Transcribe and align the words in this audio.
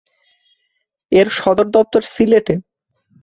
এর 1.11 1.27
সদর 1.37 1.67
দপ্তর 1.75 2.01
সিলেটে। 2.13 2.55